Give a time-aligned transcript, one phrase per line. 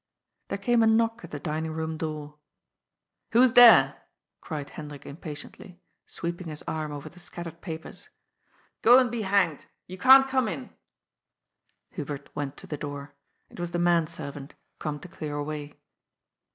[0.47, 2.39] There came a knock at the dining room door.
[3.33, 4.01] "Who's there?"
[4.39, 8.09] cried Hendrik impatiently, sweeping his arm over the scattered papers."
[8.81, 9.67] Go and be hanged!
[9.85, 10.71] You can't come in."
[11.91, 13.13] Hubert went to the door.
[13.51, 15.79] It was the man servant, come to clear away.